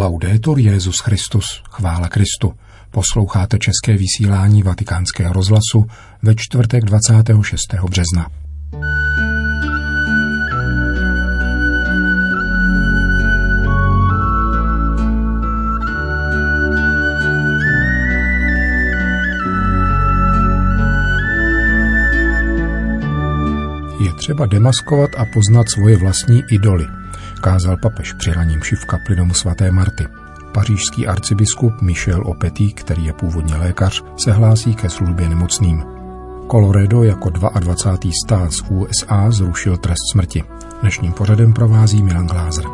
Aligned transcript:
Laudetur 0.00 0.58
Jezus 0.58 0.96
Christus, 1.00 1.62
chvála 1.70 2.08
Kristu. 2.08 2.54
Posloucháte 2.90 3.58
české 3.58 3.96
vysílání 3.96 4.62
Vatikánského 4.62 5.32
rozhlasu 5.32 5.86
ve 6.22 6.34
čtvrtek 6.34 6.84
26. 6.84 7.74
března. 7.74 8.26
Je 24.00 24.12
třeba 24.12 24.46
demaskovat 24.46 25.10
a 25.16 25.24
poznat 25.24 25.70
svoje 25.70 25.96
vlastní 25.96 26.42
idoly– 26.50 26.86
kázal 27.40 27.76
papež 27.76 28.12
při 28.12 28.32
raním 28.32 28.60
v 28.60 28.84
kapli 28.84 29.16
domu 29.16 29.34
svaté 29.34 29.70
Marty. 29.70 30.06
Pařížský 30.54 31.06
arcibiskup 31.06 31.80
Michel 31.82 32.22
Opetý, 32.26 32.72
který 32.72 33.04
je 33.04 33.12
původně 33.12 33.56
lékař, 33.56 34.02
se 34.16 34.32
hlásí 34.32 34.74
ke 34.74 34.90
službě 34.90 35.28
nemocným. 35.28 35.82
Colorado 36.50 37.02
jako 37.02 37.30
22. 37.30 38.12
stát 38.24 38.52
z 38.52 38.62
USA 38.70 39.30
zrušil 39.30 39.76
trest 39.76 40.12
smrti. 40.12 40.44
Dnešním 40.80 41.12
pořadem 41.12 41.52
provází 41.52 42.02
Milan 42.02 42.26
Glázer. 42.26 42.64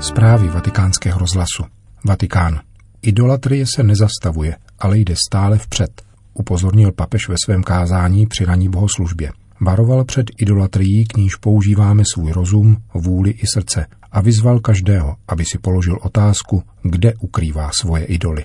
Zprávy 0.00 0.48
vatikánského 0.48 1.18
rozhlasu. 1.18 1.64
Vatikán. 2.04 2.60
Idolatrie 3.02 3.66
se 3.66 3.82
nezastavuje, 3.82 4.56
ale 4.78 4.98
jde 4.98 5.14
stále 5.28 5.58
vpřed– 5.58 6.02
upozornil 6.40 6.92
papež 6.92 7.28
ve 7.28 7.34
svém 7.44 7.62
kázání 7.62 8.26
při 8.26 8.44
raní 8.44 8.68
bohoslužbě. 8.68 9.32
Varoval 9.60 10.04
před 10.04 10.26
idolatrií, 10.38 11.04
k 11.04 11.16
níž 11.16 11.34
používáme 11.36 12.02
svůj 12.14 12.32
rozum, 12.32 12.76
vůli 12.94 13.30
i 13.30 13.46
srdce 13.54 13.86
a 14.12 14.20
vyzval 14.20 14.60
každého, 14.60 15.16
aby 15.28 15.44
si 15.44 15.58
položil 15.58 15.98
otázku, 16.02 16.62
kde 16.82 17.14
ukrývá 17.14 17.70
svoje 17.80 18.04
idoly. 18.04 18.44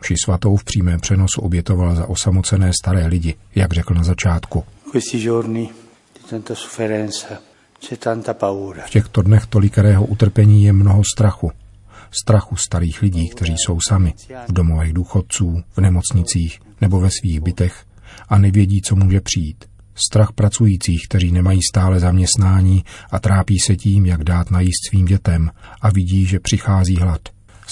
Mši 0.00 0.14
svatou 0.24 0.56
v 0.56 0.64
přímém 0.64 1.00
přenosu 1.00 1.40
obětoval 1.40 1.94
za 1.94 2.06
osamocené 2.06 2.70
staré 2.82 3.06
lidi, 3.06 3.34
jak 3.54 3.72
řekl 3.72 3.94
na 3.94 4.04
začátku. 4.04 4.64
V 8.84 8.90
těchto 8.90 9.22
dnech 9.22 9.46
tolikarého 9.46 10.06
utrpení 10.06 10.64
je 10.64 10.72
mnoho 10.72 11.02
strachu, 11.14 11.50
strachu 12.10 12.56
starých 12.56 13.02
lidí, 13.02 13.28
kteří 13.28 13.54
jsou 13.58 13.78
sami, 13.88 14.14
v 14.48 14.52
domovech 14.52 14.92
důchodců, 14.92 15.62
v 15.76 15.80
nemocnicích 15.80 16.60
nebo 16.80 17.00
ve 17.00 17.10
svých 17.10 17.40
bytech 17.40 17.84
a 18.28 18.38
nevědí, 18.38 18.82
co 18.82 18.96
může 18.96 19.20
přijít. 19.20 19.64
Strach 19.94 20.32
pracujících, 20.32 21.02
kteří 21.08 21.32
nemají 21.32 21.60
stále 21.70 22.00
zaměstnání 22.00 22.84
a 23.10 23.18
trápí 23.18 23.58
se 23.58 23.76
tím, 23.76 24.06
jak 24.06 24.24
dát 24.24 24.50
najíst 24.50 24.88
svým 24.88 25.06
dětem 25.06 25.50
a 25.80 25.90
vidí, 25.90 26.26
že 26.26 26.40
přichází 26.40 26.96
hlad. 26.96 27.20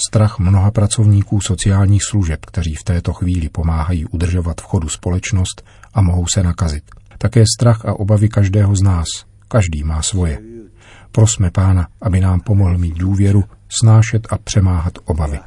Strach 0.07 0.39
mnoha 0.39 0.71
pracovníků 0.71 1.41
sociálních 1.41 2.03
služeb, 2.09 2.45
kteří 2.45 2.75
v 2.75 2.83
této 2.83 3.13
chvíli 3.13 3.49
pomáhají 3.49 4.05
udržovat 4.05 4.61
v 4.61 4.63
chodu 4.63 4.89
společnost 4.89 5.63
a 5.93 6.01
mohou 6.01 6.25
se 6.33 6.43
nakazit. 6.43 6.83
Také 7.17 7.43
strach 7.57 7.85
a 7.85 7.93
obavy 7.93 8.29
každého 8.29 8.75
z 8.75 8.81
nás. 8.81 9.07
Každý 9.47 9.83
má 9.83 10.01
svoje. 10.01 10.39
Prosme 11.11 11.51
Pána, 11.51 11.87
aby 12.01 12.19
nám 12.19 12.39
pomohl 12.39 12.77
mít 12.77 12.97
důvěru, 12.97 13.43
snášet 13.81 14.27
a 14.29 14.37
přemáhat 14.37 14.93
obavy. 15.05 15.39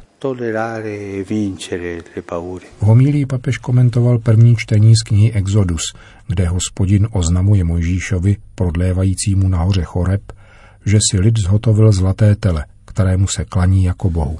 V 2.78 2.82
homílí 2.82 3.26
papež 3.26 3.58
komentoval 3.58 4.18
první 4.18 4.56
čtení 4.56 4.96
z 4.96 5.02
knihy 5.02 5.32
Exodus, 5.32 5.82
kde 6.28 6.48
hospodin 6.48 7.08
oznamuje 7.12 7.64
Mojžíšovi, 7.64 8.36
prodlévajícímu 8.54 9.48
nahoře 9.48 9.82
Choreb, 9.82 10.22
že 10.86 10.98
si 11.10 11.20
lid 11.20 11.38
zhotovil 11.38 11.92
zlaté 11.92 12.36
tele, 12.36 12.64
kterému 12.84 13.26
se 13.26 13.44
klaní 13.44 13.84
jako 13.84 14.10
bohu. 14.10 14.38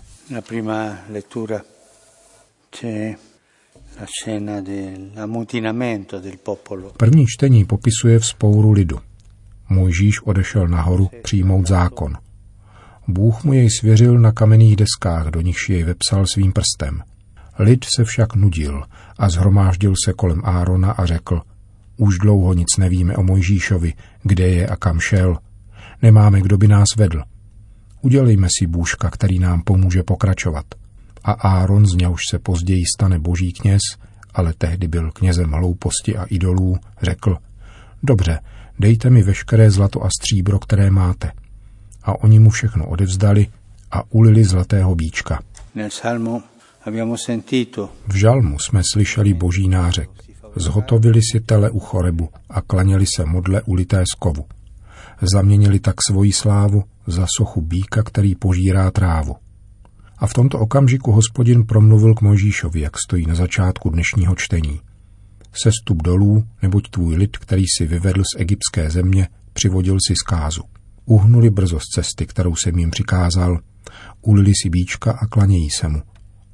První 6.97 7.27
čtení 7.27 7.65
popisuje 7.65 8.19
vzpouru 8.19 8.73
lidu. 8.73 8.99
Mojžíš 9.69 10.23
odešel 10.23 10.69
nahoru 10.69 11.09
přijmout 11.23 11.69
zákon. 11.69 12.17
Bůh 13.09 13.45
mu 13.45 13.53
jej 13.53 13.71
svěřil 13.71 14.19
na 14.19 14.33
kamenných 14.33 14.77
deskách, 14.77 15.27
do 15.27 15.41
nichž 15.41 15.69
jej 15.69 15.83
vepsal 15.83 16.27
svým 16.27 16.53
prstem. 16.53 17.03
Lid 17.59 17.85
se 17.97 18.05
však 18.05 18.35
nudil 18.35 18.83
a 19.19 19.29
zhromáždil 19.29 19.95
se 20.05 20.13
kolem 20.13 20.43
Árona 20.45 20.93
a 20.93 21.07
řekl, 21.07 21.41
už 21.97 22.19
dlouho 22.19 22.55
nic 22.55 22.69
nevíme 22.79 23.17
o 23.17 23.23
Mojžíšovi, 23.23 23.93
kde 24.23 24.49
je 24.49 24.67
a 24.67 24.77
kam 24.77 25.01
šel. 25.01 25.39
Nemáme, 26.03 26.41
kdo 26.41 26.59
by 26.59 26.69
nás 26.69 26.89
vedl. 26.97 27.23
Udělejme 28.01 28.49
si 28.59 28.67
bůžka, 28.67 29.11
který 29.11 29.39
nám 29.39 29.63
pomůže 29.63 30.03
pokračovat. 30.03 30.65
A 31.25 31.33
Áron, 31.33 31.87
z 31.87 31.95
něhož 31.95 32.21
se 32.31 32.39
později 32.39 32.85
stane 32.97 33.19
boží 33.19 33.53
kněz, 33.53 33.81
ale 34.35 34.53
tehdy 34.59 34.89
byl 34.89 35.11
knězem 35.11 35.51
hlouposti 35.51 36.17
a 36.17 36.25
idolů, 36.25 36.77
řekl, 37.03 37.37
dobře, 38.03 38.39
dejte 38.79 39.11
mi 39.11 39.23
veškeré 39.23 39.71
zlato 39.71 40.05
a 40.05 40.09
stříbro, 40.21 40.59
které 40.59 40.91
máte. 40.91 41.33
A 42.05 42.23
oni 42.23 42.39
mu 42.39 42.51
všechno 42.51 42.87
odevzdali 42.87 43.47
a 43.91 44.03
ulili 44.11 44.45
zlatého 44.45 44.95
bíčka. 44.95 45.43
V 48.09 48.15
žalmu 48.15 48.59
jsme 48.59 48.83
slyšeli 48.93 49.35
boží 49.35 49.69
nářek. 49.69 50.11
Zhotovili 50.57 51.21
si 51.23 51.41
tele 51.41 51.71
u 51.71 51.79
chorebu 51.79 52.29
a 52.51 52.61
klaněli 52.61 53.07
se 53.17 53.25
modle 53.25 53.63
ulité 53.63 54.05
z 54.13 54.15
kovu. 54.19 54.45
Zaměnili 55.33 55.81
tak 55.81 55.97
svoji 56.09 56.33
slávu 56.33 56.85
za 57.07 57.27
sochu 57.37 57.61
bíka, 57.61 58.03
který 58.03 58.35
požírá 58.35 58.91
trávu. 58.91 59.37
A 60.19 60.27
v 60.27 60.33
tomto 60.33 60.59
okamžiku 60.59 61.13
hospodin 61.13 61.67
promluvil 61.67 62.15
k 62.15 62.21
Mojžíšovi, 62.21 62.81
jak 62.81 62.99
stojí 62.99 63.27
na 63.27 63.35
začátku 63.35 63.91
dnešního 63.91 64.35
čtení– 64.35 64.81
sestup 65.55 66.03
dolů, 66.03 66.45
neboť 66.63 66.91
tvůj 66.91 67.17
lid, 67.17 67.37
který 67.37 67.65
si 67.77 67.87
vyvedl 67.87 68.23
z 68.23 68.41
egyptské 68.41 68.91
země, 68.91 69.29
přivodil 69.53 69.97
si 70.07 70.15
zkázu. 70.17 70.63
Uhnuli 71.05 71.51
brzo 71.51 71.79
z 71.81 71.95
cesty, 71.95 72.27
kterou 72.27 72.57
jsem 72.57 72.79
jim 72.79 72.91
přikázal, 72.91 73.59
ulili 74.21 74.53
si 74.63 74.71
bíčka 74.71 75.13
a 75.13 75.27
klanějí 75.27 75.71
se 75.71 75.89
mu. 75.89 76.03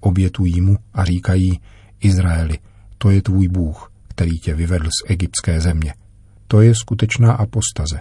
Obětují 0.01 0.61
mu 0.61 0.77
a 0.95 1.05
říkají, 1.05 1.61
Izraeli, 2.01 2.59
to 2.99 3.11
je 3.11 3.23
tvůj 3.23 3.49
Bůh, 3.49 3.93
který 4.09 4.39
tě 4.39 4.55
vyvedl 4.55 4.87
z 4.87 5.11
egyptské 5.11 5.61
země. 5.61 5.95
To 6.47 6.61
je 6.61 6.75
skutečná 6.75 7.33
apostaze. 7.33 7.99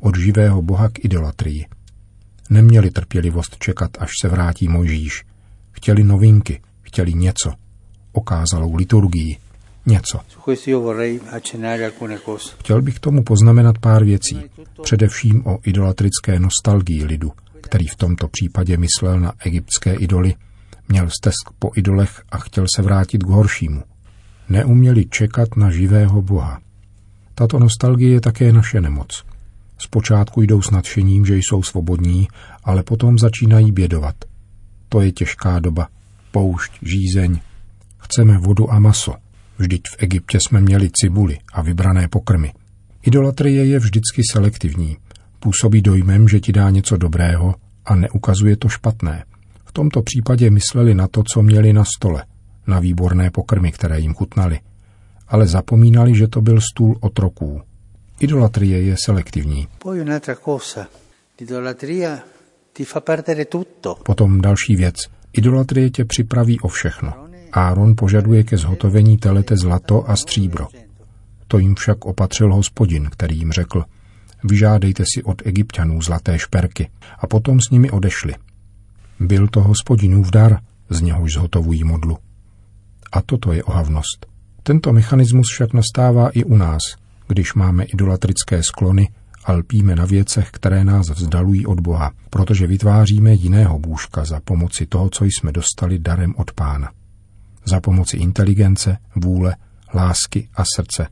Od 0.00 0.16
živého 0.16 0.62
Boha 0.62 0.88
k 0.88 1.04
idolatrii. 1.04 1.66
Neměli 2.50 2.90
trpělivost 2.90 3.56
čekat, 3.58 3.90
až 4.00 4.10
se 4.22 4.28
vrátí 4.28 4.68
Mojžíš. 4.68 5.24
Chtěli 5.72 6.04
novinky, 6.04 6.60
chtěli 6.82 7.14
něco. 7.14 7.52
Okázalou 8.12 8.74
liturgii, 8.74 9.36
něco. 9.88 10.20
Chtěl 12.58 12.82
bych 12.82 13.00
tomu 13.00 13.22
poznamenat 13.22 13.78
pár 13.78 14.04
věcí, 14.04 14.42
především 14.82 15.46
o 15.46 15.58
idolatrické 15.64 16.38
nostalgii 16.38 17.04
lidu, 17.04 17.32
který 17.60 17.86
v 17.86 17.96
tomto 17.96 18.28
případě 18.28 18.76
myslel 18.76 19.20
na 19.20 19.32
egyptské 19.44 19.94
idoly, 19.94 20.34
měl 20.88 21.08
stesk 21.10 21.50
po 21.58 21.70
idolech 21.76 22.22
a 22.30 22.38
chtěl 22.38 22.66
se 22.76 22.82
vrátit 22.82 23.22
k 23.22 23.26
horšímu. 23.28 23.82
Neuměli 24.48 25.06
čekat 25.06 25.56
na 25.56 25.70
živého 25.70 26.22
Boha. 26.22 26.60
Tato 27.34 27.58
nostalgie 27.58 28.12
je 28.12 28.20
také 28.20 28.52
naše 28.52 28.80
nemoc. 28.80 29.24
Zpočátku 29.78 30.42
jdou 30.42 30.62
s 30.62 30.70
nadšením, 30.70 31.26
že 31.26 31.36
jsou 31.36 31.62
svobodní, 31.62 32.28
ale 32.64 32.82
potom 32.82 33.18
začínají 33.18 33.72
bědovat. 33.72 34.14
To 34.88 35.00
je 35.00 35.12
těžká 35.12 35.58
doba. 35.58 35.88
Poušť, 36.30 36.72
žízeň. 36.82 37.40
Chceme 37.98 38.38
vodu 38.38 38.72
a 38.72 38.78
maso– 38.78 39.14
Vždyť 39.58 39.82
v 39.90 40.02
Egyptě 40.02 40.38
jsme 40.40 40.60
měli 40.60 40.90
cibuli 40.92 41.38
a 41.52 41.62
vybrané 41.62 42.08
pokrmy. 42.08 42.52
Idolatrie 43.02 43.64
je 43.64 43.78
vždycky 43.78 44.22
selektivní. 44.32 44.96
Působí 45.40 45.82
dojmem, 45.82 46.28
že 46.28 46.40
ti 46.40 46.52
dá 46.52 46.70
něco 46.70 46.96
dobrého 46.96 47.54
a 47.86 47.94
neukazuje 47.94 48.56
to 48.56 48.68
špatné. 48.68 49.24
V 49.64 49.72
tomto 49.72 50.02
případě 50.02 50.50
mysleli 50.50 50.94
na 50.94 51.08
to, 51.08 51.22
co 51.32 51.42
měli 51.42 51.72
na 51.72 51.84
stole, 51.84 52.24
na 52.66 52.80
výborné 52.80 53.30
pokrmy, 53.30 53.72
které 53.72 54.00
jim 54.00 54.14
chutnali. 54.14 54.60
Ale 55.28 55.46
zapomínali, 55.46 56.16
že 56.16 56.28
to 56.28 56.40
byl 56.40 56.60
stůl 56.60 56.98
otroků. 57.00 57.60
Idolatrie 58.20 58.82
je 58.82 58.96
selektivní. 59.04 59.68
Potom 64.02 64.40
další 64.40 64.76
věc. 64.76 64.94
Idolatrie 65.32 65.90
tě 65.90 66.04
připraví 66.04 66.60
o 66.60 66.68
všechno. 66.68 67.27
Áron 67.52 67.94
požaduje 67.96 68.44
ke 68.44 68.56
zhotovení 68.56 69.18
telete 69.18 69.56
zlato 69.56 70.10
a 70.10 70.16
stříbro. 70.16 70.66
To 71.48 71.58
jim 71.58 71.74
však 71.74 72.04
opatřil 72.04 72.54
hospodin, 72.54 73.08
který 73.10 73.38
jim 73.38 73.52
řekl, 73.52 73.84
vyžádejte 74.44 75.04
si 75.14 75.22
od 75.22 75.42
egyptianů 75.46 76.02
zlaté 76.02 76.38
šperky 76.38 76.90
a 77.18 77.26
potom 77.26 77.60
s 77.60 77.70
nimi 77.70 77.90
odešli. 77.90 78.34
Byl 79.20 79.48
to 79.48 79.60
hospodinův 79.60 80.30
dar, 80.30 80.58
z 80.90 81.00
něhož 81.00 81.32
zhotovují 81.32 81.84
modlu. 81.84 82.18
A 83.12 83.22
toto 83.22 83.52
je 83.52 83.64
ohavnost. 83.64 84.26
Tento 84.62 84.92
mechanismus 84.92 85.46
však 85.52 85.72
nastává 85.72 86.28
i 86.28 86.44
u 86.44 86.56
nás, 86.56 86.80
když 87.28 87.54
máme 87.54 87.84
idolatrické 87.84 88.62
sklony 88.62 89.08
a 89.44 89.52
lpíme 89.52 89.96
na 89.96 90.04
věcech, 90.04 90.50
které 90.50 90.84
nás 90.84 91.10
vzdalují 91.10 91.66
od 91.66 91.80
Boha, 91.80 92.12
protože 92.30 92.66
vytváříme 92.66 93.34
jiného 93.34 93.78
bůžka 93.78 94.24
za 94.24 94.40
pomoci 94.40 94.86
toho, 94.86 95.10
co 95.10 95.24
jsme 95.24 95.52
dostali 95.52 95.98
darem 95.98 96.34
od 96.36 96.52
Pána. 96.52 96.90
Za 97.70 97.80
pomoci 97.80 98.16
inteligence, 98.16 98.96
vůle, 99.16 99.56
lásky 99.94 100.48
a 100.54 100.64
srdce, 100.76 101.08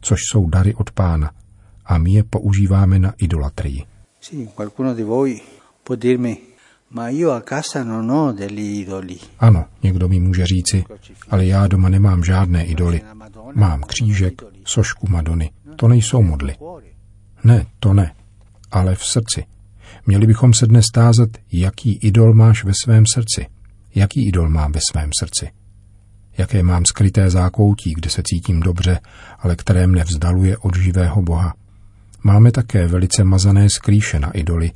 což 0.00 0.18
jsou 0.30 0.48
dary 0.48 0.74
od 0.74 0.90
Pána, 0.90 1.30
a 1.86 1.98
my 1.98 2.12
je 2.12 2.24
používáme 2.24 2.98
na 2.98 3.12
idolatrii. 3.18 3.84
Ano, 9.38 9.64
někdo 9.82 10.08
mi 10.08 10.20
může 10.20 10.46
říci, 10.46 10.84
ale 11.30 11.46
já 11.46 11.66
doma 11.66 11.88
nemám 11.88 12.24
žádné 12.24 12.64
idoly. 12.64 13.00
Mám 13.54 13.82
křížek, 13.82 14.42
sošku 14.64 15.06
Madony. 15.10 15.50
To 15.76 15.88
nejsou 15.88 16.22
modly. 16.22 16.56
Ne, 17.44 17.66
to 17.80 17.94
ne, 17.94 18.14
ale 18.70 18.94
v 18.94 19.04
srdci. 19.04 19.44
Měli 20.06 20.26
bychom 20.26 20.54
se 20.54 20.66
dnes 20.66 20.84
tázat, 20.94 21.28
jaký 21.52 21.92
idol 21.92 22.34
máš 22.34 22.64
ve 22.64 22.72
svém 22.84 23.04
srdci. 23.14 23.46
Jaký 23.94 24.28
idol 24.28 24.48
mám 24.48 24.72
ve 24.72 24.80
svém 24.90 25.10
srdci? 25.20 25.59
Jaké 26.38 26.62
mám 26.62 26.84
skryté 26.84 27.30
zákoutí, 27.30 27.94
kde 27.94 28.10
se 28.10 28.22
cítím 28.24 28.60
dobře, 28.60 29.00
ale 29.38 29.56
které 29.56 29.86
mne 29.86 30.04
vzdaluje 30.04 30.56
od 30.58 30.76
živého 30.76 31.22
Boha? 31.22 31.54
Máme 32.22 32.52
také 32.52 32.86
velice 32.86 33.24
mazané 33.24 33.70
skrýše 33.70 34.20
na 34.20 34.30
idoly, 34.30 34.70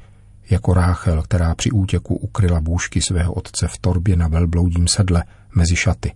jako 0.50 0.74
Ráchel, 0.74 1.22
která 1.22 1.54
při 1.54 1.70
útěku 1.70 2.16
ukryla 2.16 2.60
bůžky 2.60 3.02
svého 3.02 3.32
otce 3.32 3.68
v 3.68 3.78
torbě 3.78 4.16
na 4.16 4.28
velbloudím 4.28 4.88
sedle 4.88 5.24
mezi 5.54 5.76
šaty. 5.76 6.12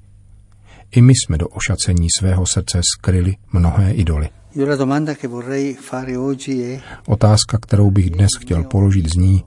I 0.91 1.01
my 1.03 1.13
jsme 1.13 1.39
do 1.39 1.49
ošacení 1.49 2.09
svého 2.19 2.47
srdce 2.47 2.81
skryli 2.97 3.37
mnohé 3.53 3.93
idoly. 3.93 4.29
Otázka, 7.07 7.59
kterou 7.59 7.91
bych 7.91 8.11
dnes 8.11 8.29
chtěl 8.41 8.65
položit, 8.65 9.13
zní, 9.13 9.45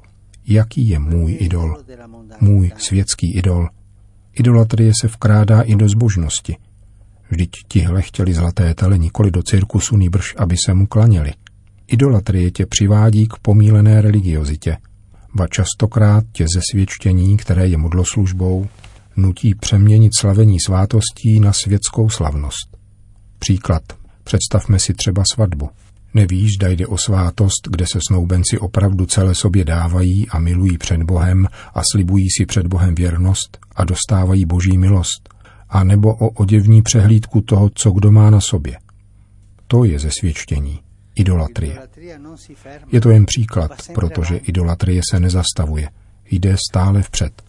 jaký 0.47 0.89
je 0.89 0.99
můj 0.99 1.37
idol, 1.39 1.77
můj 2.41 2.71
světský 2.77 3.35
idol. 3.35 3.67
Idolatrie 4.39 4.91
se 5.01 5.07
vkrádá 5.07 5.61
i 5.61 5.75
do 5.75 5.89
zbožnosti. 5.89 6.57
Vždyť 7.29 7.49
tihle 7.67 8.01
chtěli 8.01 8.33
zlaté 8.33 8.73
tele 8.73 8.97
nikoli 8.97 9.31
do 9.31 9.43
cirkusu, 9.43 9.97
nýbrž, 9.97 10.35
aby 10.37 10.55
se 10.65 10.73
mu 10.73 10.87
klaněli. 10.87 11.31
Idolatrie 11.87 12.51
tě 12.51 12.65
přivádí 12.65 13.27
k 13.27 13.33
pomílené 13.41 14.01
religiozitě, 14.01 14.77
ba 15.35 15.47
častokrát 15.47 16.23
tě 16.31 16.45
ze 16.55 16.61
svědčení, 16.71 17.37
které 17.37 17.67
je 17.67 17.77
modloslužbou, 17.77 18.67
nutí 19.17 19.55
přeměnit 19.55 20.11
slavení 20.19 20.57
svátostí 20.65 21.39
na 21.39 21.53
světskou 21.53 22.09
slavnost. 22.09 22.77
Příklad. 23.39 23.83
Představme 24.23 24.79
si 24.79 24.93
třeba 24.93 25.23
svatbu. 25.33 25.69
Nevíš, 26.13 26.53
zda 26.53 26.67
jde 26.69 26.87
o 26.87 26.97
svátost, 26.97 27.67
kde 27.69 27.85
se 27.91 27.99
snoubenci 28.07 28.59
opravdu 28.59 29.05
celé 29.05 29.35
sobě 29.35 29.65
dávají 29.65 30.29
a 30.29 30.39
milují 30.39 30.77
před 30.77 31.03
Bohem 31.03 31.47
a 31.73 31.81
slibují 31.91 32.27
si 32.37 32.45
před 32.45 32.67
Bohem 32.67 32.95
věrnost 32.95 33.57
a 33.75 33.83
dostávají 33.83 34.45
boží 34.45 34.77
milost, 34.77 35.29
a 35.69 35.83
nebo 35.83 36.15
o 36.15 36.29
oděvní 36.29 36.81
přehlídku 36.81 37.41
toho, 37.41 37.69
co 37.75 37.91
kdo 37.91 38.11
má 38.11 38.29
na 38.29 38.41
sobě. 38.41 38.77
To 39.67 39.83
je 39.83 39.99
zesvědčení 39.99 40.79
idolatrie. 41.15 41.79
Je 42.91 43.01
to 43.01 43.09
jen 43.09 43.25
příklad, 43.25 43.71
protože 43.93 44.37
idolatrie 44.37 45.01
se 45.11 45.19
nezastavuje, 45.19 45.89
jde 46.31 46.55
stále 46.69 47.01
vpřed. 47.01 47.43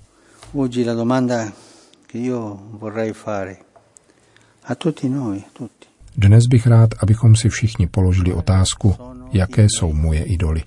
Dnes 6.17 6.47
bych 6.47 6.67
rád, 6.67 6.91
abychom 6.99 7.37
si 7.37 7.49
všichni 7.49 7.87
položili 7.87 8.32
otázku, 8.32 8.97
jaké 9.32 9.64
jsou 9.64 9.93
moje 9.93 10.25
idoly. 10.25 10.62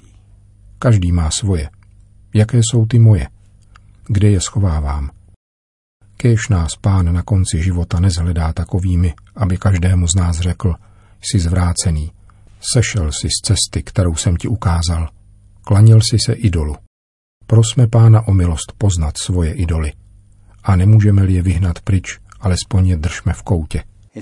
Každý 0.80 1.12
má 1.12 1.30
svoje. 1.32 1.70
Jaké 2.34 2.58
jsou 2.58 2.86
ty 2.86 3.00
moje? 3.00 3.28
Kde 4.08 4.30
je 4.30 4.42
schovávám? 4.42 5.10
Kéž 6.18 6.50
nás 6.50 6.76
pán 6.76 7.14
na 7.14 7.22
konci 7.22 7.64
života 7.64 8.00
nezhledá 8.00 8.54
takovými, 8.54 9.14
aby 9.36 9.58
každému 9.58 10.08
z 10.08 10.16
nás 10.16 10.40
řekl, 10.40 10.76
jsi 11.22 11.40
zvrácený, 11.40 12.12
Sešel 12.74 13.12
si 13.12 13.28
z 13.30 13.42
cesty, 13.46 13.84
kterou 13.84 14.16
jsem 14.16 14.36
ti 14.36 14.48
ukázal. 14.48 15.10
Klanil 15.62 16.02
si 16.02 16.18
se 16.26 16.34
idolu. 16.34 16.76
Prosme 17.48 17.88
pána 17.88 18.28
o 18.28 18.34
milost 18.34 18.74
poznat 18.78 19.18
svoje 19.18 19.54
idoly. 19.54 19.94
A 20.64 20.76
nemůžeme-li 20.76 21.34
je 21.34 21.42
vyhnat 21.42 21.80
pryč, 21.80 22.20
alespoň 22.40 22.88
je 22.88 22.98
držme 22.98 23.34
v 23.34 23.44
koutě. 23.44 23.84
E 24.16 24.22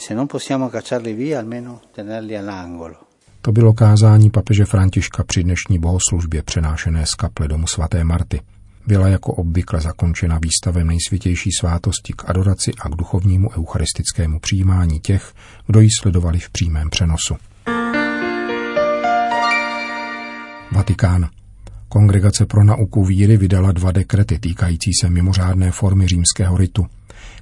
to 3.42 3.52
bylo 3.52 3.74
kázání 3.74 4.30
papeže 4.30 4.66
Františka 4.66 5.24
při 5.24 5.44
dnešní 5.44 5.80
bohoslužbě 5.80 6.44
přenášené 6.44 7.06
z 7.06 7.16
kaple 7.16 7.48
domu 7.48 7.68
svaté 7.68 8.04
Marty. 8.04 8.42
Byla 8.88 9.08
jako 9.08 9.34
obvykle 9.34 9.82
zakončena 9.82 10.40
výstavem 10.42 10.88
nejsvětější 10.88 11.50
svátosti 11.60 12.14
k 12.14 12.30
adoraci 12.30 12.72
a 12.82 12.90
k 12.90 12.96
duchovnímu 12.96 13.50
eucharistickému 13.58 14.40
přijímání 14.40 15.00
těch, 15.00 15.34
kdo 15.68 15.80
ji 15.80 15.90
sledovali 16.02 16.40
v 16.40 16.50
přímém 16.50 16.90
přenosu. 16.90 17.36
Vatikán. 20.72 21.30
Kongregace 21.94 22.46
pro 22.46 22.64
nauku 22.64 23.06
víry 23.06 23.38
vydala 23.38 23.72
dva 23.72 23.92
dekrety 23.92 24.40
týkající 24.40 24.92
se 25.02 25.10
mimořádné 25.10 25.72
formy 25.72 26.08
římského 26.08 26.58
ritu. 26.58 26.86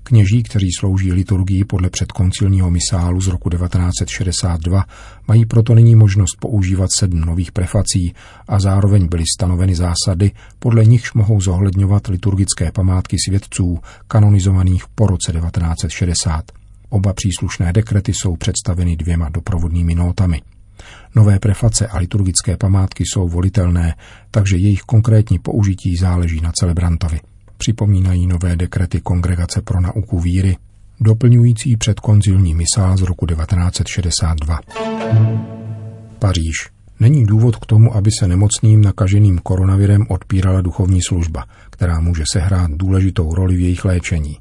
Kněží, 0.03 0.44
kteří 0.44 0.69
slouží 0.80 1.12
liturgii 1.12 1.63
podle 1.63 1.89
předkoncilního 1.89 2.71
misálu 2.71 3.21
z 3.21 3.27
roku 3.27 3.50
1962, 3.50 4.86
mají 5.27 5.45
proto 5.45 5.75
nyní 5.75 5.95
možnost 5.95 6.36
používat 6.39 6.89
sedm 6.98 7.19
nových 7.19 7.51
prefací 7.51 8.13
a 8.48 8.59
zároveň 8.59 9.07
byly 9.07 9.24
stanoveny 9.38 9.75
zásady, 9.75 10.31
podle 10.59 10.86
nichž 10.86 11.13
mohou 11.13 11.42
zohledňovat 11.42 12.07
liturgické 12.07 12.71
památky 12.71 13.18
svědců 13.27 13.80
kanonizovaných 14.07 14.83
po 14.95 15.07
roce 15.07 15.31
1960. 15.31 16.51
Oba 16.89 17.13
příslušné 17.13 17.74
dekrety 17.74 18.13
jsou 18.13 18.36
představeny 18.36 18.95
dvěma 18.95 19.30
doprovodnými 19.30 19.95
notami. 19.95 20.42
Nové 21.16 21.40
preface 21.40 21.88
a 21.88 21.98
liturgické 21.98 22.58
památky 22.58 23.04
jsou 23.04 23.28
volitelné, 23.28 23.96
takže 24.31 24.58
jejich 24.58 24.81
konkrétní 24.81 25.40
použití 25.40 25.96
záleží 25.96 26.42
na 26.42 26.52
celebrantovi. 26.52 27.19
Připomínají 27.58 28.28
nové 28.28 28.56
dekrety 28.56 29.02
Kongregace 29.02 29.62
pro 29.62 29.81
nauku 29.81 30.19
víry, 30.19 30.58
doplňující 31.00 31.78
předkonzilní 31.78 32.56
misál 32.56 32.98
z 32.98 33.02
roku 33.02 33.25
1962. 33.25 34.60
Paříž. 36.19 36.69
Není 37.00 37.25
důvod 37.25 37.56
k 37.56 37.66
tomu, 37.66 37.96
aby 37.96 38.10
se 38.19 38.28
nemocným 38.28 38.81
nakaženým 38.81 39.40
koronavirem 39.40 40.06
odpírala 40.09 40.62
duchovní 40.62 41.00
služba, 41.07 41.45
která 41.69 42.00
může 42.00 42.24
sehrát 42.33 42.71
důležitou 42.71 43.35
roli 43.35 43.56
v 43.56 43.59
jejich 43.59 43.85
léčení. 43.85 44.38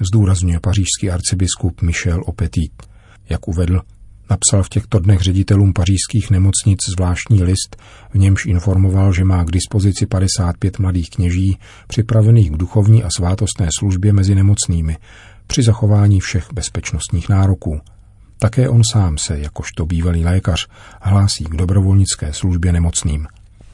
Zdůrazňuje 0.00 0.60
pařížský 0.60 1.10
arcibiskup 1.10 1.82
Michel 1.82 2.22
Opetit. 2.26 2.72
Jak 3.28 3.48
uvedl, 3.48 3.80
Napsal 4.30 4.62
v 4.62 4.68
těchto 4.68 4.98
dnech 4.98 5.20
ředitelům 5.20 5.72
pařížských 5.72 6.30
nemocnic 6.30 6.78
zvláštní 6.96 7.42
list, 7.42 7.76
v 8.10 8.14
němž 8.14 8.46
informoval, 8.46 9.12
že 9.12 9.24
má 9.24 9.44
k 9.44 9.50
dispozici 9.50 10.06
55 10.06 10.78
mladých 10.78 11.10
kněží 11.10 11.58
připravených 11.86 12.50
k 12.50 12.56
duchovní 12.56 13.04
a 13.04 13.08
svátostné 13.16 13.68
službě 13.78 14.12
mezi 14.12 14.34
nemocnými 14.34 14.96
při 15.46 15.62
zachování 15.62 16.20
všech 16.20 16.48
bezpečnostních 16.52 17.28
nároků. 17.28 17.80
Také 18.38 18.68
on 18.68 18.82
sám 18.92 19.18
se, 19.18 19.38
jakožto 19.38 19.86
bývalý 19.86 20.24
lékař, 20.24 20.68
hlásí 21.02 21.44
k 21.44 21.56
dobrovolnické 21.56 22.32
službě 22.32 22.72
nemocným. 22.72 23.26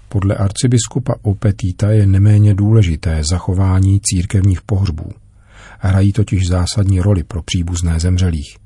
Podle 0.09 0.35
arcibiskupa 0.35 1.15
Opetíta 1.23 1.91
je 1.91 2.07
neméně 2.07 2.55
důležité 2.55 3.23
zachování 3.31 4.01
církevních 4.01 4.63
pohřbů. 4.63 5.11
Hrají 5.79 6.13
totiž 6.13 6.49
zásadní 6.49 7.01
roli 7.01 7.23
pro 7.23 7.43
příbuzné 7.43 8.01
zemřelých. 8.01 8.64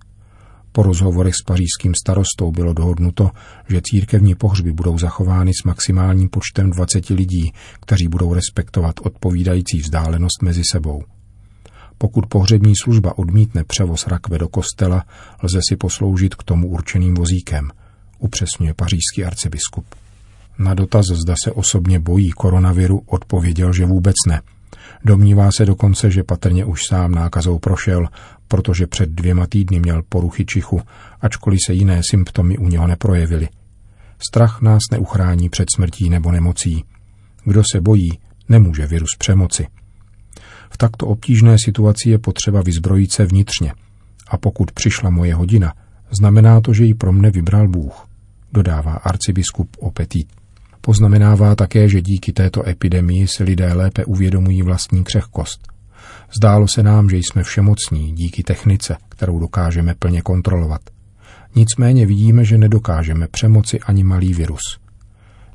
Po 0.72 0.82
rozhovorech 0.82 1.34
s 1.34 1.42
pařížským 1.42 1.92
starostou 2.02 2.50
bylo 2.50 2.72
dohodnuto, 2.72 3.30
že 3.68 3.80
církevní 3.84 4.34
pohřby 4.34 4.72
budou 4.72 4.98
zachovány 4.98 5.52
s 5.60 5.64
maximálním 5.64 6.28
počtem 6.28 6.70
20 6.70 7.08
lidí, 7.08 7.52
kteří 7.80 8.08
budou 8.08 8.34
respektovat 8.34 8.94
odpovídající 9.02 9.78
vzdálenost 9.78 10.42
mezi 10.42 10.62
sebou. 10.72 11.02
Pokud 11.98 12.26
pohřební 12.26 12.75
služba 12.76 13.18
odmítne 13.18 13.64
převoz 13.64 14.06
rakve 14.06 14.38
do 14.38 14.48
kostela, 14.48 15.04
lze 15.42 15.60
si 15.68 15.76
posloužit 15.76 16.34
k 16.34 16.42
tomu 16.42 16.68
určeným 16.68 17.14
vozíkem, 17.14 17.70
upřesňuje 18.18 18.75
pařížský 18.75 19.25
arcibiskup. 19.25 19.84
Na 20.58 20.75
dotaz, 20.75 21.06
zda 21.06 21.34
se 21.44 21.52
osobně 21.52 21.98
bojí 21.98 22.30
koronaviru, 22.30 23.02
odpověděl, 23.06 23.72
že 23.72 23.87
vůbec 23.87 24.14
ne– 24.26 24.40
Domnívá 25.05 25.49
se 25.57 25.67
dokonce, 25.67 26.11
že 26.11 26.25
patrně 26.25 26.64
už 26.64 26.81
sám 26.88 27.12
nákazou 27.12 27.59
prošel, 27.59 28.09
protože 28.49 28.87
před 28.87 29.09
dvěma 29.09 29.47
týdny 29.47 29.81
měl 29.81 30.02
poruchy 30.09 30.47
čichu, 30.47 30.81
ačkoliv 31.21 31.59
se 31.67 31.75
jiné 31.75 32.00
symptomy 32.11 32.59
u 32.59 32.69
něho 32.69 32.87
neprojevily. 32.87 33.49
Strach 34.28 34.61
nás 34.62 34.81
neuchrání 34.93 35.49
před 35.49 35.69
smrtí 35.76 36.11
nebo 36.11 36.33
nemocí. 36.33 36.85
Kdo 37.45 37.62
se 37.73 37.81
bojí, 37.81 38.19
nemůže 38.49 38.87
virus 38.87 39.11
přemoci. 39.19 39.67
V 40.71 40.76
takto 40.78 41.07
obtížné 41.07 41.57
situaci 41.64 42.11
je 42.11 42.19
potřeba 42.19 42.62
vyzbrojit 42.62 43.12
se 43.12 43.25
vnitřně. 43.25 43.73
A 44.28 44.37
pokud 44.37 44.73
přišla 44.73 45.11
moje 45.11 45.35
hodina, 45.35 45.75
znamená 46.19 46.61
to, 46.61 46.73
že 46.73 46.85
ji 46.85 46.95
pro 46.95 47.12
mne 47.12 47.31
vybral 47.31 47.69
Bůh. 47.69 48.07
dodává 48.52 48.93
arcibiskup 48.93 49.76
Opetit. 49.78 50.38
Poznamenává 50.88 51.54
také, 51.54 51.88
že 51.88 52.00
díky 52.00 52.33
této 52.33 52.68
epidemii 52.68 53.26
si 53.28 53.45
lidé 53.45 53.73
lépe 53.73 54.04
uvědomují 54.04 54.62
vlastní 54.62 55.04
křehkost. 55.04 55.68
Zdálo 56.37 56.66
se 56.75 56.83
nám, 56.83 57.11
že 57.11 57.16
jsme 57.16 57.42
všemocní 57.42 58.12
díky 58.12 58.42
technice, 58.42 58.97
kterou 59.09 59.38
dokážeme 59.38 59.95
plně 59.95 60.23
kontrolovat. 60.23 60.80
Nicméně 61.54 62.07
vidíme, 62.07 62.45
že 62.45 62.59
nedokážeme 62.59 63.28
přemoci 63.28 63.80
ani 63.80 64.04
malý 64.04 64.35
virus. 64.35 64.78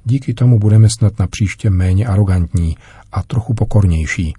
Díky 0.06 0.34
tomu 0.34 0.60
budeme 0.60 0.88
snad 1.00 1.20
na 1.20 1.28
příště 1.28 1.70
méně 1.70 2.06
arrogantní 2.06 2.78
a 3.12 3.24
trochu 3.24 3.54
pokornější. 3.54 4.34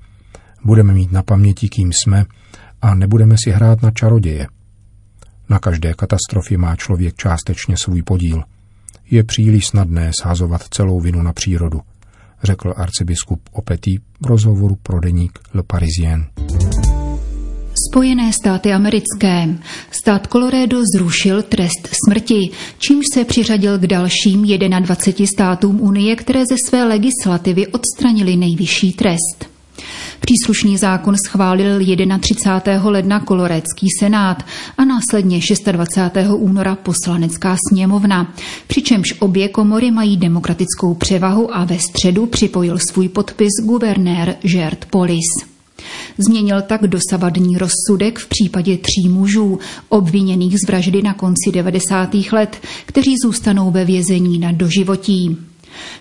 Budeme 0.64 0.92
mít 0.92 1.12
na 1.12 1.22
paměti, 1.22 1.68
kým 1.68 1.92
jsme 1.92 2.24
a 2.82 2.94
nebudeme 2.94 3.34
si 3.44 3.50
hrát 3.50 3.82
na 3.82 3.90
čaroděje. 3.90 4.46
Na 5.48 5.58
každé 5.58 5.94
katastrofě 5.94 6.58
má 6.58 6.76
člověk 6.76 7.14
částečně 7.14 7.76
svůj 7.76 8.02
podíl. 8.02 8.44
Je 9.10 9.24
příliš 9.24 9.66
snadné 9.66 10.10
shazovat 10.22 10.62
celou 10.70 11.00
vinu 11.00 11.22
na 11.22 11.32
přírodu, 11.32 11.80
řekl 12.42 12.74
arcibiskup 12.76 13.40
Opetý 13.52 13.98
v 13.98 14.26
rozhovoru 14.26 14.76
pro 14.82 15.00
deník 15.00 15.38
Le 15.54 15.62
Parisien. 15.62 16.26
Spojené 17.90 18.32
státy 18.32 18.72
americké. 18.72 19.48
Stát 19.90 20.26
Colorado 20.26 20.80
zrušil 20.96 21.42
trest 21.42 21.88
smrti, 22.04 22.50
čímž 22.78 23.04
se 23.14 23.24
přiřadil 23.24 23.78
k 23.78 23.86
dalším 23.86 24.44
21 24.80 25.26
státům 25.26 25.80
Unie, 25.80 26.16
které 26.16 26.40
ze 26.40 26.56
své 26.68 26.84
legislativy 26.84 27.66
odstranili 27.66 28.36
nejvyšší 28.36 28.92
trest. 28.92 29.53
Příslušný 30.26 30.78
zákon 30.78 31.14
schválil 31.26 31.80
31. 32.20 32.90
ledna 32.90 33.20
Kolorécký 33.20 33.86
senát 34.00 34.42
a 34.78 34.84
následně 34.84 35.40
26. 35.72 36.28
února 36.36 36.74
poslanecká 36.74 37.56
sněmovna, 37.70 38.34
přičemž 38.66 39.14
obě 39.18 39.48
komory 39.48 39.90
mají 39.90 40.16
demokratickou 40.16 40.94
převahu 40.94 41.56
a 41.56 41.64
ve 41.64 41.78
středu 41.78 42.26
připojil 42.26 42.78
svůj 42.90 43.08
podpis 43.08 43.50
guvernér 43.62 44.36
Gert 44.42 44.84
Polis. 44.84 45.26
Změnil 46.18 46.62
tak 46.62 46.86
dosavadní 46.86 47.56
rozsudek 47.58 48.18
v 48.18 48.28
případě 48.28 48.76
tří 48.76 49.08
mužů, 49.08 49.58
obviněných 49.88 50.58
z 50.58 50.66
vraždy 50.66 51.02
na 51.02 51.14
konci 51.14 51.52
90. 51.52 52.14
let, 52.32 52.56
kteří 52.86 53.14
zůstanou 53.24 53.70
ve 53.70 53.84
vězení 53.84 54.38
na 54.38 54.52
doživotí. 54.52 55.36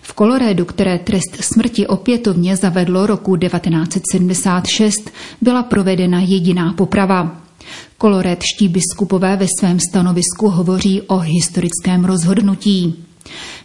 V 0.02 0.14
Kolorédu, 0.14 0.66
které 0.66 1.00
trest 1.00 1.38
smrti 1.42 1.88
opětovně 1.88 2.58
zavedlo 2.58 3.06
roku 3.06 3.38
1976, 3.38 5.12
byla 5.42 5.64
provedena 5.64 6.20
jediná 6.20 6.74
poprava. 6.74 7.42
Kolorédští 7.98 8.68
biskupové 8.68 9.36
ve 9.36 9.46
svém 9.60 9.80
stanovisku 9.90 10.50
hovoří 10.50 11.02
o 11.02 11.18
historickém 11.18 12.06
rozhodnutí. 12.06 12.96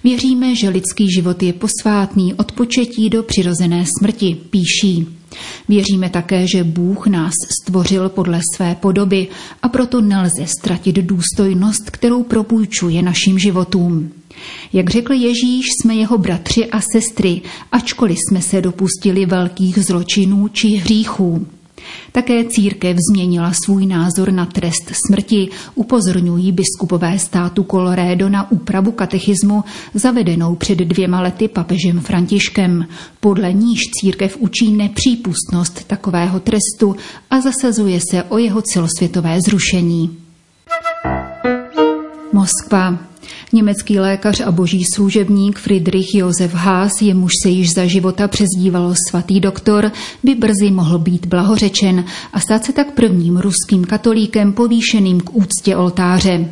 Věříme, 0.04 0.54
že 0.54 0.68
lidský 0.68 1.12
život 1.12 1.42
je 1.42 1.52
posvátný 1.52 2.34
od 2.34 2.52
početí 2.52 3.10
do 3.10 3.22
přirozené 3.22 3.84
smrti, 3.98 4.36
píší. 4.50 5.06
Věříme 5.68 6.10
také, 6.10 6.46
že 6.46 6.64
Bůh 6.64 7.06
nás 7.06 7.32
stvořil 7.62 8.08
podle 8.08 8.40
své 8.56 8.74
podoby 8.74 9.28
a 9.62 9.68
proto 9.68 10.00
nelze 10.00 10.46
ztratit 10.46 10.96
důstojnost, 10.96 11.90
kterou 11.90 12.22
propůjčuje 12.22 13.02
našim 13.02 13.38
životům. 13.38 14.10
Jak 14.72 14.90
řekl 14.90 15.12
Ježíš, 15.12 15.66
jsme 15.82 15.94
jeho 15.94 16.18
bratři 16.18 16.66
a 16.66 16.80
sestry, 16.80 17.42
ačkoliv 17.72 18.18
jsme 18.18 18.42
se 18.42 18.60
dopustili 18.60 19.26
velkých 19.26 19.84
zločinů 19.84 20.48
či 20.48 20.68
hříchů. 20.68 21.46
Také 22.12 22.44
církev 22.44 22.96
změnila 23.10 23.52
svůj 23.64 23.86
názor 23.86 24.32
na 24.32 24.46
trest 24.46 24.92
smrti, 25.06 25.48
upozorňují 25.74 26.52
biskupové 26.52 27.18
státu 27.18 27.66
Colorado 27.70 28.28
na 28.28 28.50
úpravu 28.50 28.92
katechismu 28.92 29.64
zavedenou 29.94 30.54
před 30.54 30.78
dvěma 30.78 31.20
lety 31.20 31.48
papežem 31.48 32.00
Františkem. 32.00 32.86
Podle 33.20 33.52
níž 33.52 33.80
církev 34.00 34.36
učí 34.36 34.72
nepřípustnost 34.72 35.84
takového 35.84 36.40
trestu 36.40 36.96
a 37.30 37.40
zasazuje 37.40 38.00
se 38.10 38.22
o 38.22 38.38
jeho 38.38 38.62
celosvětové 38.62 39.38
zrušení. 39.46 40.16
Moskva. 42.32 42.98
Německý 43.52 43.98
lékař 43.98 44.40
a 44.40 44.52
boží 44.52 44.82
služebník 44.94 45.58
Friedrich 45.58 46.14
Josef 46.14 46.54
Haas, 46.54 47.02
jemuž 47.02 47.32
se 47.42 47.48
již 47.48 47.74
za 47.74 47.86
života 47.86 48.28
přezdívalo 48.28 48.94
svatý 49.08 49.40
doktor, 49.40 49.92
by 50.22 50.34
brzy 50.34 50.70
mohl 50.70 50.98
být 50.98 51.26
blahořečen 51.26 52.04
a 52.32 52.40
stát 52.40 52.64
se 52.64 52.72
tak 52.72 52.92
prvním 52.92 53.36
ruským 53.36 53.84
katolíkem 53.84 54.52
povýšeným 54.52 55.20
k 55.20 55.34
úctě 55.34 55.76
oltáře. 55.76 56.48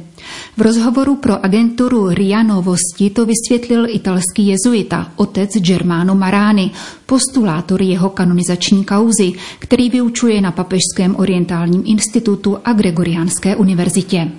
V 0.56 0.60
rozhovoru 0.60 1.16
pro 1.16 1.44
agenturu 1.44 2.08
RIA 2.08 2.42
Novosti 2.42 3.10
to 3.10 3.26
vysvětlil 3.26 3.86
italský 3.88 4.46
jezuita, 4.46 5.12
otec 5.16 5.50
Germano 5.56 6.14
Marani, 6.14 6.70
postulátor 7.06 7.82
jeho 7.82 8.10
kanonizační 8.10 8.84
kauzy, 8.84 9.32
který 9.58 9.90
vyučuje 9.90 10.40
na 10.40 10.52
Papežském 10.52 11.16
orientálním 11.16 11.82
institutu 11.86 12.58
a 12.64 12.72
Gregoriánské 12.72 13.56
univerzitě. 13.56 14.30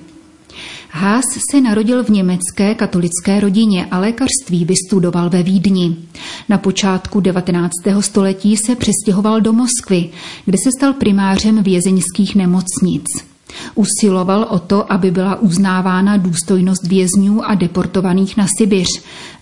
Haas 0.90 1.26
se 1.52 1.62
narodil 1.62 2.04
v 2.04 2.10
německé 2.10 2.76
katolické 2.76 3.40
rodině 3.40 3.86
a 3.86 4.00
lékařství 4.00 4.66
vystudoval 4.66 5.30
ve 5.30 5.44
Vídni. 5.44 5.96
Na 6.50 6.58
počátku 6.58 7.20
19. 7.20 7.72
století 8.00 8.58
se 8.58 8.76
přestěhoval 8.76 9.42
do 9.42 9.54
Moskvy, 9.54 10.10
kde 10.46 10.58
se 10.64 10.70
stal 10.78 10.94
primářem 10.94 11.64
vězeňských 11.64 12.36
nemocnic. 12.36 13.06
Usiloval 13.76 14.48
o 14.50 14.60
to, 14.60 14.94
aby 14.94 15.12
byla 15.12 15.36
uznávána 15.36 16.18
důstojnost 16.18 16.88
vězňů 16.88 17.46
a 17.46 17.56
deportovaných 17.56 18.38
na 18.38 18.48
Sibiř 18.58 18.88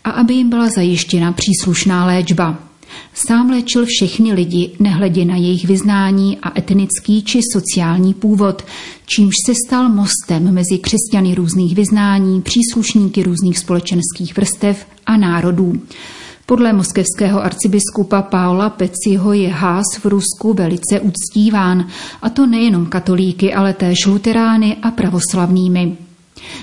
a 0.04 0.10
aby 0.10 0.34
jim 0.34 0.50
byla 0.50 0.70
zajištěna 0.70 1.32
příslušná 1.32 2.06
léčba. 2.06 2.65
Sám 3.14 3.50
léčil 3.50 3.86
všechny 3.86 4.34
lidi, 4.34 4.72
nehledě 4.80 5.26
na 5.26 5.36
jejich 5.36 5.66
vyznání 5.66 6.38
a 6.38 6.60
etnický 6.60 7.24
či 7.24 7.40
sociální 7.54 8.14
původ, 8.14 8.66
čímž 9.06 9.34
se 9.46 9.54
stal 9.68 9.90
mostem 9.90 10.54
mezi 10.54 10.78
křesťany 10.78 11.36
různých 11.36 11.76
vyznání, 11.76 12.42
příslušníky 12.42 13.24
různých 13.24 13.60
společenských 13.60 14.36
vrstev 14.38 14.86
a 15.06 15.18
národů. 15.18 15.74
Podle 16.46 16.74
moskevského 16.74 17.44
arcibiskupa 17.44 18.22
Paula 18.22 18.70
Peciho 18.70 19.34
je 19.34 19.50
Hás 19.50 19.98
v 20.00 20.06
Rusku 20.06 20.54
velice 20.54 21.00
uctíván, 21.00 21.88
a 22.22 22.30
to 22.30 22.46
nejenom 22.46 22.86
katolíky, 22.86 23.54
ale 23.54 23.74
též 23.74 24.06
luterány 24.06 24.78
a 24.82 24.92
pravoslavnými. 24.92 26.05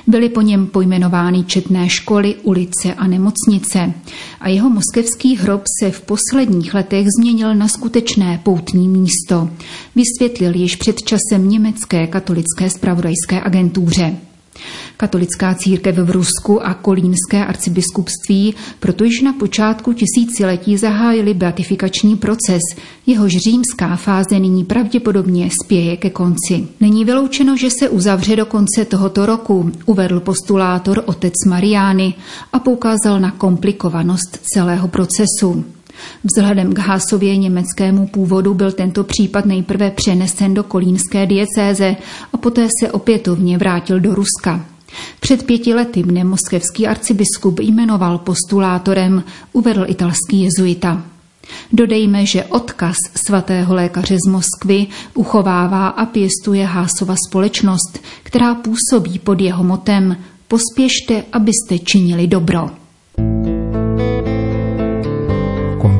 Byly 0.07 0.29
po 0.29 0.41
něm 0.41 0.67
pojmenovány 0.67 1.45
četné 1.45 1.89
školy, 1.89 2.35
ulice 2.43 2.95
a 2.95 3.07
nemocnice 3.07 3.95
a 4.41 4.49
jeho 4.49 4.71
moskevský 4.71 5.37
hrob 5.37 5.63
se 5.81 5.91
v 5.91 6.01
posledních 6.01 6.75
letech 6.75 7.07
změnil 7.19 7.55
na 7.55 7.69
skutečné 7.69 8.41
poutní 8.43 8.89
místo, 8.89 9.51
vysvětlil 9.97 10.57
již 10.57 10.77
před 10.77 11.03
časem 11.03 11.49
německé 11.49 12.07
katolické 12.07 12.71
spravodajské 12.71 13.41
agentuře. 13.43 14.17
Katolická 14.97 15.55
církev 15.55 15.97
v 15.97 16.11
Rusku 16.11 16.67
a 16.67 16.75
Kolínské 16.75 17.47
arcibiskupství 17.47 18.55
proto 18.81 19.05
již 19.05 19.21
na 19.21 19.33
počátku 19.33 19.93
tisíciletí 19.93 20.77
zahájili 20.77 21.35
beatifikační 21.35 22.17
proces, 22.17 22.61
jehož 23.07 23.33
římská 23.37 23.97
fáze 23.97 24.39
nyní 24.39 24.65
pravděpodobně 24.65 25.51
spěje 25.65 25.97
ke 25.97 26.11
konci. 26.11 26.69
Není 26.81 27.05
vyloučeno, 27.05 27.57
že 27.57 27.71
se 27.71 27.89
uzavře 27.89 28.37
do 28.37 28.47
konce 28.47 28.85
tohoto 28.85 29.27
roku, 29.27 29.73
uvedl 29.87 30.21
postulátor 30.21 31.03
otec 31.07 31.35
Mariány 31.47 32.15
a 32.53 32.59
poukázal 32.59 33.21
na 33.21 33.31
komplikovanost 33.31 34.39
celého 34.43 34.89
procesu. 34.89 35.65
Vzhledem 36.25 36.73
k 36.73 36.79
Hásově 36.79 37.37
německému 37.37 38.07
původu 38.07 38.55
byl 38.55 38.73
tento 38.73 39.05
případ 39.05 39.47
nejprve 39.47 39.91
přenesen 39.91 40.55
do 40.55 40.63
kolínské 40.63 41.27
diecéze 41.27 41.97
a 42.33 42.37
poté 42.37 42.69
se 42.81 42.93
opětovně 42.93 43.59
vrátil 43.59 44.01
do 44.01 44.15
Ruska. 44.15 44.65
Před 45.21 45.43
pěti 45.43 45.75
lety 45.75 46.03
mne 46.03 46.25
moskevský 46.25 46.87
arcibiskup 46.87 47.61
jmenoval 47.61 48.19
postulátorem, 48.19 49.25
uvedl 49.53 49.85
italský 49.89 50.43
jezuita. 50.43 51.03
Dodejme, 51.73 52.27
že 52.27 52.45
odkaz 52.45 52.97
svatého 53.15 53.75
lékaře 53.75 54.17
z 54.27 54.31
Moskvy 54.31 54.87
uchovává 55.15 55.89
a 55.89 56.07
pěstuje 56.07 56.67
Hásova 56.67 57.15
společnost, 57.29 57.99
která 58.23 58.55
působí 58.55 59.19
pod 59.19 59.41
jeho 59.41 59.65
motem 59.65 60.17
Pospěšte, 60.49 61.25
abyste 61.33 61.79
činili 61.79 62.27
dobro. 62.27 62.82